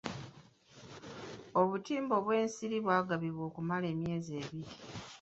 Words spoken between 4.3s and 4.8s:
ebiri.